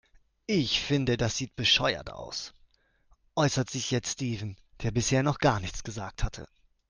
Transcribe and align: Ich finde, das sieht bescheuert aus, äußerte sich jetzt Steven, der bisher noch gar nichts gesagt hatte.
Ich 0.47 0.81
finde, 0.81 1.15
das 1.15 1.37
sieht 1.37 1.55
bescheuert 1.55 2.09
aus, 2.09 2.55
äußerte 3.35 3.73
sich 3.73 3.91
jetzt 3.91 4.13
Steven, 4.13 4.57
der 4.81 4.89
bisher 4.89 5.21
noch 5.21 5.37
gar 5.37 5.59
nichts 5.59 5.83
gesagt 5.83 6.23
hatte. 6.23 6.47